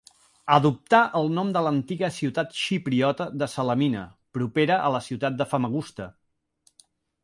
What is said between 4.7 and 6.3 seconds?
a la ciutat de Famagusta.